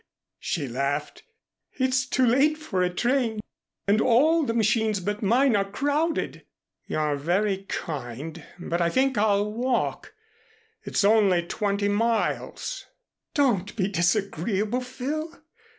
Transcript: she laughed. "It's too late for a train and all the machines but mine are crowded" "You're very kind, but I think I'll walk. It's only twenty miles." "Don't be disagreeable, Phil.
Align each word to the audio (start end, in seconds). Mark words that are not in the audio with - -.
she 0.39 0.67
laughed. 0.67 1.21
"It's 1.73 2.07
too 2.07 2.25
late 2.25 2.57
for 2.57 2.81
a 2.81 2.89
train 2.89 3.39
and 3.87 4.01
all 4.01 4.41
the 4.41 4.53
machines 4.55 4.99
but 4.99 5.21
mine 5.21 5.55
are 5.55 5.69
crowded" 5.69 6.43
"You're 6.87 7.15
very 7.15 7.65
kind, 7.69 8.43
but 8.57 8.81
I 8.81 8.89
think 8.89 9.15
I'll 9.15 9.53
walk. 9.53 10.15
It's 10.81 11.03
only 11.03 11.43
twenty 11.45 11.87
miles." 11.87 12.87
"Don't 13.35 13.75
be 13.75 13.87
disagreeable, 13.89 14.81
Phil. 14.81 15.39